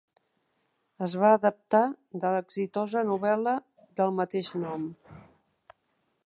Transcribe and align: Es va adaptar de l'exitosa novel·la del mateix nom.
Es 1.07 1.11
va 1.23 1.33
adaptar 1.39 1.81
de 2.23 2.31
l'exitosa 2.37 3.05
novel·la 3.11 3.55
del 4.01 4.17
mateix 4.23 4.51
nom. 4.65 4.91